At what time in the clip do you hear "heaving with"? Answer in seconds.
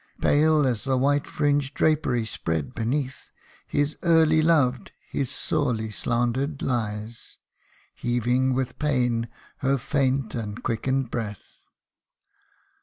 7.93-8.79